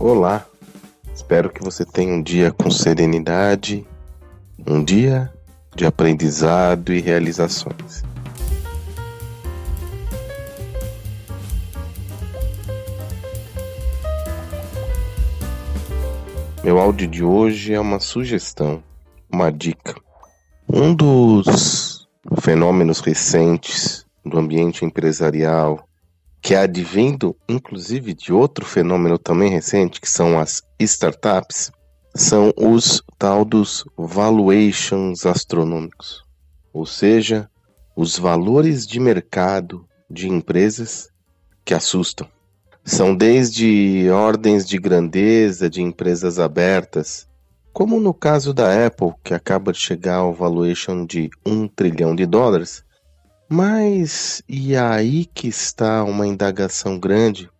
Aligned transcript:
Olá, 0.00 0.46
espero 1.12 1.50
que 1.50 1.60
você 1.60 1.84
tenha 1.84 2.14
um 2.14 2.22
dia 2.22 2.52
com 2.52 2.70
serenidade, 2.70 3.84
um 4.64 4.84
dia 4.84 5.28
de 5.74 5.84
aprendizado 5.84 6.92
e 6.92 7.00
realizações. 7.00 8.04
Meu 16.62 16.78
áudio 16.78 17.08
de 17.08 17.24
hoje 17.24 17.74
é 17.74 17.80
uma 17.80 17.98
sugestão, 17.98 18.80
uma 19.28 19.50
dica. 19.50 20.00
Um 20.72 20.94
dos 20.94 22.06
fenômenos 22.40 23.00
recentes 23.00 24.06
do 24.24 24.38
ambiente 24.38 24.84
empresarial 24.84 25.87
que 26.40 26.54
é 26.54 26.58
advindo 26.58 27.36
inclusive 27.48 28.14
de 28.14 28.32
outro 28.32 28.64
fenômeno 28.64 29.18
também 29.18 29.50
recente, 29.50 30.00
que 30.00 30.10
são 30.10 30.38
as 30.38 30.62
startups, 30.78 31.70
são 32.14 32.52
os 32.56 33.02
tal 33.18 33.44
dos 33.44 33.84
valuations 33.96 35.26
astronômicos, 35.26 36.24
ou 36.72 36.86
seja, 36.86 37.48
os 37.96 38.18
valores 38.18 38.86
de 38.86 39.00
mercado 39.00 39.84
de 40.10 40.28
empresas 40.28 41.08
que 41.64 41.74
assustam. 41.74 42.28
São 42.84 43.14
desde 43.14 44.08
ordens 44.10 44.66
de 44.66 44.78
grandeza 44.78 45.68
de 45.68 45.82
empresas 45.82 46.38
abertas, 46.38 47.28
como 47.72 48.00
no 48.00 48.14
caso 48.14 48.54
da 48.54 48.86
Apple, 48.86 49.12
que 49.22 49.34
acaba 49.34 49.72
de 49.72 49.78
chegar 49.78 50.16
ao 50.16 50.32
valuation 50.32 51.04
de 51.04 51.28
um 51.44 51.68
trilhão 51.68 52.16
de 52.16 52.24
dólares, 52.24 52.82
mas 53.48 54.42
e 54.46 54.76
aí 54.76 55.24
que 55.24 55.48
está 55.48 56.04
uma 56.04 56.26
indagação 56.26 56.98
grande? 56.98 57.50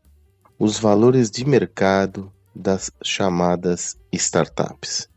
Os 0.59 0.79
valores 0.79 1.31
de 1.31 1.45
mercado 1.45 2.31
das 2.55 2.91
chamadas 3.03 3.97
startups. 4.13 5.09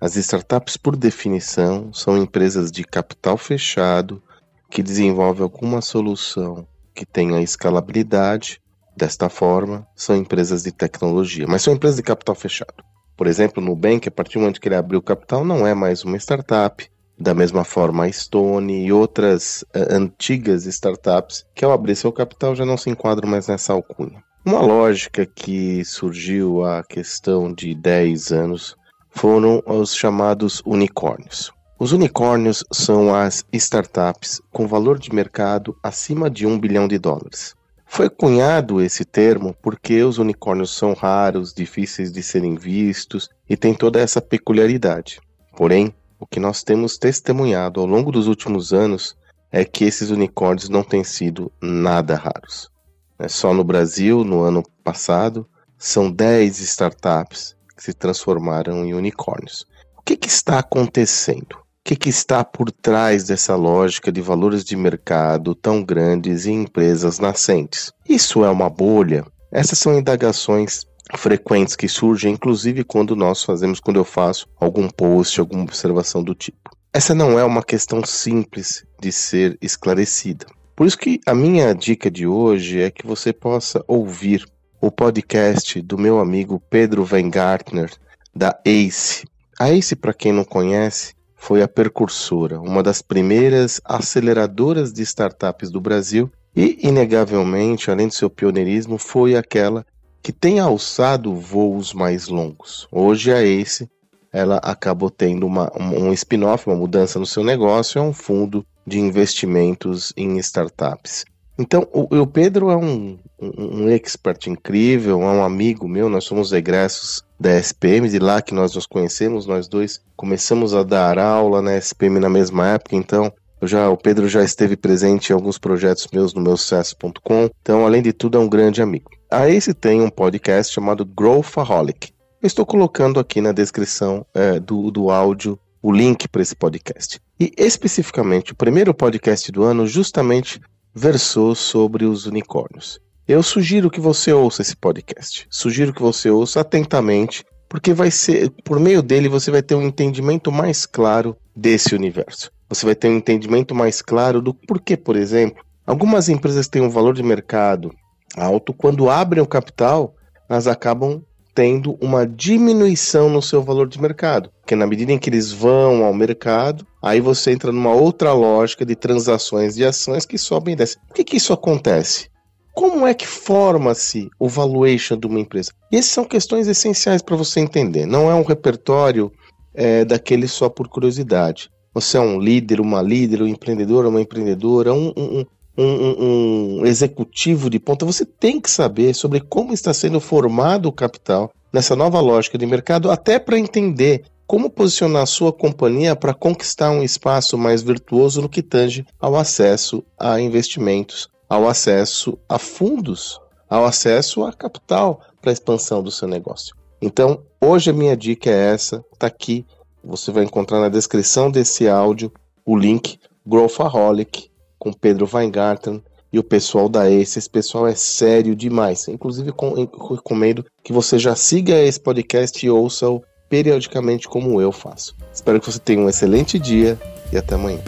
As 0.00 0.16
startups, 0.16 0.76
por 0.76 0.96
definição, 0.96 1.92
são 1.92 2.16
empresas 2.16 2.70
de 2.70 2.84
capital 2.84 3.36
fechado 3.36 4.22
que 4.70 4.82
desenvolvem 4.82 5.42
alguma 5.42 5.80
solução 5.80 6.66
que 6.94 7.06
tenha 7.06 7.40
escalabilidade. 7.40 8.60
Desta 8.96 9.28
forma, 9.28 9.86
são 9.96 10.14
empresas 10.14 10.62
de 10.62 10.70
tecnologia, 10.70 11.46
mas 11.48 11.62
são 11.62 11.72
empresas 11.72 11.96
de 11.96 12.02
capital 12.02 12.34
fechado. 12.34 12.84
Por 13.16 13.26
exemplo, 13.26 13.62
o 13.62 13.64
Nubank, 13.64 14.06
a 14.08 14.10
partir 14.10 14.34
do 14.34 14.40
momento 14.40 14.60
que 14.60 14.68
ele 14.68 14.74
abriu 14.74 15.00
capital, 15.00 15.44
não 15.44 15.66
é 15.66 15.74
mais 15.74 16.04
uma 16.04 16.16
startup, 16.16 16.91
da 17.22 17.32
mesma 17.32 17.64
forma, 17.64 18.04
a 18.04 18.12
Stone 18.12 18.84
e 18.84 18.92
outras 18.92 19.62
uh, 19.74 19.94
antigas 19.94 20.66
startups 20.66 21.46
que, 21.54 21.64
ao 21.64 21.72
abrir 21.72 21.94
seu 21.94 22.12
capital, 22.12 22.54
já 22.56 22.66
não 22.66 22.76
se 22.76 22.90
enquadram 22.90 23.28
mais 23.28 23.46
nessa 23.46 23.72
alcunha. 23.72 24.22
Uma 24.44 24.60
lógica 24.60 25.24
que 25.24 25.84
surgiu 25.84 26.64
há 26.64 26.82
questão 26.82 27.52
de 27.52 27.74
10 27.76 28.32
anos 28.32 28.76
foram 29.08 29.62
os 29.64 29.94
chamados 29.94 30.60
unicórnios. 30.66 31.52
Os 31.78 31.92
unicórnios 31.92 32.64
são 32.72 33.14
as 33.14 33.44
startups 33.52 34.40
com 34.50 34.66
valor 34.66 34.98
de 34.98 35.14
mercado 35.14 35.76
acima 35.82 36.28
de 36.28 36.46
um 36.46 36.58
bilhão 36.58 36.88
de 36.88 36.98
dólares. 36.98 37.54
Foi 37.86 38.08
cunhado 38.08 38.80
esse 38.80 39.04
termo 39.04 39.54
porque 39.62 40.02
os 40.02 40.18
unicórnios 40.18 40.74
são 40.76 40.92
raros, 40.92 41.52
difíceis 41.52 42.10
de 42.10 42.22
serem 42.22 42.56
vistos 42.56 43.28
e 43.48 43.56
têm 43.56 43.74
toda 43.74 44.00
essa 44.00 44.20
peculiaridade. 44.20 45.20
Porém, 45.56 45.94
o 46.22 46.26
que 46.28 46.38
nós 46.38 46.62
temos 46.62 46.96
testemunhado 46.96 47.80
ao 47.80 47.86
longo 47.86 48.12
dos 48.12 48.28
últimos 48.28 48.72
anos 48.72 49.16
é 49.50 49.64
que 49.64 49.84
esses 49.84 50.08
unicórnios 50.10 50.68
não 50.68 50.84
têm 50.84 51.02
sido 51.02 51.50
nada 51.60 52.14
raros. 52.14 52.70
É 53.18 53.26
só 53.26 53.52
no 53.52 53.64
Brasil, 53.64 54.22
no 54.22 54.40
ano 54.42 54.62
passado, 54.84 55.44
são 55.76 56.08
10 56.08 56.60
startups 56.60 57.56
que 57.76 57.82
se 57.82 57.92
transformaram 57.92 58.84
em 58.84 58.94
unicórnios. 58.94 59.66
O 59.98 60.02
que, 60.02 60.16
que 60.16 60.28
está 60.28 60.60
acontecendo? 60.60 61.56
O 61.56 61.84
que, 61.84 61.96
que 61.96 62.08
está 62.08 62.44
por 62.44 62.70
trás 62.70 63.24
dessa 63.24 63.56
lógica 63.56 64.12
de 64.12 64.20
valores 64.20 64.62
de 64.62 64.76
mercado 64.76 65.56
tão 65.56 65.82
grandes 65.82 66.46
em 66.46 66.62
empresas 66.62 67.18
nascentes? 67.18 67.92
Isso 68.08 68.44
é 68.44 68.48
uma 68.48 68.70
bolha? 68.70 69.26
Essas 69.50 69.80
são 69.80 69.98
indagações 69.98 70.86
frequentes 71.16 71.76
que 71.76 71.88
surgem, 71.88 72.34
inclusive 72.34 72.84
quando 72.84 73.16
nós 73.16 73.42
fazemos, 73.42 73.80
quando 73.80 73.96
eu 73.96 74.04
faço 74.04 74.48
algum 74.58 74.88
post, 74.88 75.40
alguma 75.40 75.64
observação 75.64 76.22
do 76.22 76.34
tipo. 76.34 76.70
Essa 76.92 77.14
não 77.14 77.38
é 77.38 77.44
uma 77.44 77.62
questão 77.62 78.04
simples 78.04 78.84
de 79.00 79.10
ser 79.10 79.58
esclarecida. 79.60 80.46
Por 80.76 80.86
isso 80.86 80.98
que 80.98 81.20
a 81.26 81.34
minha 81.34 81.74
dica 81.74 82.10
de 82.10 82.26
hoje 82.26 82.80
é 82.80 82.90
que 82.90 83.06
você 83.06 83.32
possa 83.32 83.84
ouvir 83.86 84.44
o 84.80 84.90
podcast 84.90 85.80
do 85.80 85.96
meu 85.96 86.18
amigo 86.18 86.60
Pedro 86.68 87.06
Weingartner, 87.10 87.90
da 88.34 88.58
ACE. 88.66 89.24
A 89.58 89.70
ACE, 89.70 89.94
para 89.94 90.12
quem 90.12 90.32
não 90.32 90.44
conhece, 90.44 91.14
foi 91.36 91.62
a 91.62 91.68
precursora, 91.68 92.60
uma 92.60 92.82
das 92.82 93.02
primeiras 93.02 93.80
aceleradoras 93.84 94.92
de 94.92 95.02
startups 95.02 95.70
do 95.70 95.80
Brasil 95.80 96.30
e, 96.54 96.78
inegavelmente, 96.86 97.90
além 97.90 98.08
do 98.08 98.14
seu 98.14 98.28
pioneirismo, 98.28 98.98
foi 98.98 99.36
aquela 99.36 99.84
que 100.22 100.32
tem 100.32 100.60
alçado 100.60 101.34
voos 101.34 101.92
mais 101.92 102.28
longos. 102.28 102.86
Hoje 102.92 103.32
a 103.32 103.42
Ace 103.42 103.88
ela 104.32 104.56
acabou 104.58 105.10
tendo 105.10 105.46
uma, 105.46 105.70
um 105.78 106.12
spin-off, 106.12 106.66
uma 106.66 106.76
mudança 106.76 107.18
no 107.18 107.26
seu 107.26 107.44
negócio, 107.44 107.98
é 107.98 108.02
um 108.02 108.14
fundo 108.14 108.64
de 108.86 108.98
investimentos 108.98 110.12
em 110.16 110.38
startups. 110.38 111.24
Então, 111.58 111.86
o, 111.92 112.16
o 112.16 112.26
Pedro 112.26 112.70
é 112.70 112.76
um, 112.76 113.18
um, 113.38 113.82
um, 113.82 113.88
expert 113.90 114.46
incrível, 114.46 115.20
é 115.20 115.26
um 115.26 115.44
amigo 115.44 115.86
meu, 115.86 116.08
nós 116.08 116.24
somos 116.24 116.50
egressos 116.50 117.22
da 117.38 117.54
SPM, 117.58 118.08
de 118.08 118.18
lá 118.18 118.40
que 118.40 118.54
nós 118.54 118.74
nos 118.74 118.86
conhecemos, 118.86 119.46
nós 119.46 119.68
dois 119.68 120.00
começamos 120.16 120.74
a 120.74 120.82
dar 120.82 121.18
aula 121.18 121.60
na 121.60 121.76
SPM 121.76 122.18
na 122.18 122.30
mesma 122.30 122.68
época, 122.68 122.96
então 122.96 123.30
já, 123.66 123.88
o 123.88 123.96
Pedro 123.96 124.28
já 124.28 124.42
esteve 124.42 124.76
presente 124.76 125.30
em 125.30 125.32
alguns 125.32 125.58
projetos 125.58 126.08
meus 126.12 126.34
no 126.34 126.40
meu 126.40 126.56
sucesso.com, 126.56 127.50
então, 127.60 127.86
além 127.86 128.02
de 128.02 128.12
tudo, 128.12 128.38
é 128.38 128.40
um 128.40 128.48
grande 128.48 128.82
amigo. 128.82 129.10
A 129.30 129.48
Ace 129.48 129.72
tem 129.72 130.00
um 130.00 130.10
podcast 130.10 130.72
chamado 130.72 131.04
Growthaholic. 131.04 132.12
Eu 132.42 132.46
estou 132.46 132.66
colocando 132.66 133.20
aqui 133.20 133.40
na 133.40 133.52
descrição 133.52 134.26
é, 134.34 134.58
do, 134.58 134.90
do 134.90 135.10
áudio 135.10 135.58
o 135.82 135.90
link 135.90 136.28
para 136.28 136.42
esse 136.42 136.54
podcast. 136.54 137.20
E 137.38 137.52
especificamente, 137.56 138.52
o 138.52 138.56
primeiro 138.56 138.94
podcast 138.94 139.50
do 139.50 139.64
ano 139.64 139.86
justamente 139.86 140.60
versou 140.94 141.54
sobre 141.54 142.04
os 142.04 142.26
unicórnios. 142.26 143.00
Eu 143.26 143.42
sugiro 143.42 143.90
que 143.90 144.00
você 144.00 144.32
ouça 144.32 144.62
esse 144.62 144.76
podcast. 144.76 145.46
Sugiro 145.48 145.92
que 145.92 146.02
você 146.02 146.28
ouça 146.30 146.60
atentamente, 146.60 147.44
porque 147.72 147.94
vai 147.94 148.10
ser, 148.10 148.50
por 148.62 148.78
meio 148.78 149.00
dele, 149.00 149.30
você 149.30 149.50
vai 149.50 149.62
ter 149.62 149.74
um 149.74 149.80
entendimento 149.80 150.52
mais 150.52 150.84
claro 150.84 151.34
desse 151.56 151.94
universo. 151.94 152.52
Você 152.68 152.84
vai 152.84 152.94
ter 152.94 153.08
um 153.08 153.16
entendimento 153.16 153.74
mais 153.74 154.02
claro 154.02 154.42
do 154.42 154.52
porquê, 154.52 154.94
por 154.94 155.16
exemplo, 155.16 155.64
algumas 155.86 156.28
empresas 156.28 156.68
têm 156.68 156.82
um 156.82 156.90
valor 156.90 157.14
de 157.14 157.22
mercado 157.22 157.90
alto, 158.36 158.74
quando 158.74 159.08
abrem 159.08 159.42
o 159.42 159.46
capital, 159.46 160.14
elas 160.50 160.66
acabam 160.66 161.22
tendo 161.54 161.96
uma 161.98 162.26
diminuição 162.26 163.30
no 163.30 163.40
seu 163.40 163.62
valor 163.62 163.88
de 163.88 163.98
mercado. 163.98 164.50
Porque 164.60 164.76
na 164.76 164.86
medida 164.86 165.10
em 165.10 165.18
que 165.18 165.30
eles 165.30 165.50
vão 165.50 166.04
ao 166.04 166.12
mercado, 166.12 166.86
aí 167.02 167.22
você 167.22 167.52
entra 167.52 167.72
numa 167.72 167.94
outra 167.94 168.34
lógica 168.34 168.84
de 168.84 168.94
transações 168.94 169.76
de 169.76 169.84
ações 169.86 170.26
que 170.26 170.36
sobem 170.36 170.74
e 170.74 170.76
descem. 170.76 171.00
Por 171.08 171.14
que, 171.14 171.24
que 171.24 171.36
isso 171.38 171.54
acontece? 171.54 172.28
Como 172.74 173.06
é 173.06 173.12
que 173.12 173.26
forma-se 173.26 174.30
o 174.38 174.48
valuation 174.48 175.16
de 175.16 175.26
uma 175.26 175.40
empresa? 175.40 175.72
Essas 175.92 176.10
são 176.10 176.24
questões 176.24 176.66
essenciais 176.66 177.20
para 177.20 177.36
você 177.36 177.60
entender. 177.60 178.06
Não 178.06 178.30
é 178.30 178.34
um 178.34 178.42
repertório 178.42 179.30
é, 179.74 180.04
daquele 180.04 180.48
só 180.48 180.68
por 180.68 180.88
curiosidade. 180.88 181.70
Você 181.94 182.16
é 182.16 182.20
um 182.20 182.38
líder, 182.38 182.80
uma 182.80 183.02
líder, 183.02 183.42
um 183.42 183.46
empreendedor, 183.46 184.06
uma 184.06 184.20
empreendedora, 184.20 184.94
um, 184.94 185.12
um, 185.16 185.44
um, 185.76 186.80
um 186.80 186.86
executivo 186.86 187.68
de 187.68 187.78
ponta, 187.78 188.06
você 188.06 188.24
tem 188.24 188.60
que 188.60 188.70
saber 188.70 189.14
sobre 189.14 189.40
como 189.40 189.72
está 189.72 189.92
sendo 189.92 190.20
formado 190.20 190.86
o 190.86 190.92
capital 190.92 191.50
nessa 191.72 191.96
nova 191.96 192.20
lógica 192.20 192.58
de 192.58 192.66
mercado, 192.66 193.10
até 193.10 193.38
para 193.38 193.58
entender 193.58 194.24
como 194.46 194.68
posicionar 194.68 195.22
a 195.22 195.26
sua 195.26 195.52
companhia 195.52 196.14
para 196.14 196.34
conquistar 196.34 196.90
um 196.90 197.02
espaço 197.02 197.56
mais 197.56 197.80
virtuoso 197.80 198.42
no 198.42 198.48
que 198.48 198.62
tange 198.62 199.06
ao 199.18 199.36
acesso 199.36 200.04
a 200.18 200.38
investimentos, 200.40 201.28
ao 201.52 201.68
acesso 201.68 202.38
a 202.48 202.58
fundos, 202.58 203.38
ao 203.68 203.84
acesso 203.84 204.42
a 204.42 204.54
capital 204.54 205.20
para 205.38 205.50
a 205.50 205.52
expansão 205.52 206.02
do 206.02 206.10
seu 206.10 206.26
negócio. 206.26 206.74
Então, 206.98 207.42
hoje 207.60 207.90
a 207.90 207.92
minha 207.92 208.16
dica 208.16 208.48
é 208.48 208.72
essa, 208.72 209.04
está 209.12 209.26
aqui. 209.26 209.66
Você 210.02 210.32
vai 210.32 210.44
encontrar 210.44 210.80
na 210.80 210.88
descrição 210.88 211.50
desse 211.50 211.86
áudio 211.86 212.32
o 212.64 212.74
link 212.74 213.18
Growthaholic, 213.46 214.50
com 214.78 214.94
Pedro 214.94 215.28
Weingarten 215.30 216.02
e 216.32 216.38
o 216.38 216.42
pessoal 216.42 216.88
da 216.88 217.10
Ace. 217.10 217.38
Esse 217.38 217.50
pessoal 217.50 217.86
é 217.86 217.94
sério 217.94 218.56
demais. 218.56 219.06
Inclusive, 219.08 219.52
com, 219.52 219.74
recomendo 219.74 220.64
que 220.82 220.90
você 220.90 221.18
já 221.18 221.36
siga 221.36 221.78
esse 221.78 222.00
podcast 222.00 222.64
e 222.64 222.70
ouça-o 222.70 223.22
periodicamente, 223.50 224.26
como 224.26 224.58
eu 224.58 224.72
faço. 224.72 225.14
Espero 225.30 225.60
que 225.60 225.70
você 225.70 225.78
tenha 225.78 226.00
um 226.00 226.08
excelente 226.08 226.58
dia 226.58 226.98
e 227.30 227.36
até 227.36 227.56
amanhã. 227.56 227.82